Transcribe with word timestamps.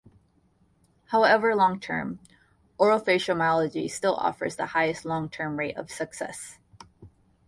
However, 1.09 1.53
long 1.53 1.79
term, 1.79 2.19
orofacial 2.79 3.35
myology 3.35 3.87
still 3.87 4.15
offers 4.15 4.55
the 4.55 4.65
highest 4.65 5.05
long 5.05 5.29
term 5.29 5.57
rate 5.59 5.77
of 5.77 5.91
success. 5.91 6.57